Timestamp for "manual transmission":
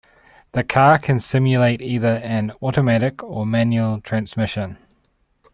3.45-4.77